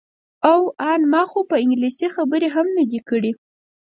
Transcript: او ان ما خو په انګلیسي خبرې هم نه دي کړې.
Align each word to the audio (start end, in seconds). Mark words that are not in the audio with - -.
او 0.51 0.59
ان 0.91 0.99
ما 1.11 1.23
خو 1.29 1.39
په 1.49 1.55
انګلیسي 1.63 2.07
خبرې 2.15 2.47
هم 2.55 2.67
نه 2.77 2.83
دي 2.91 2.99
کړې. 3.09 3.31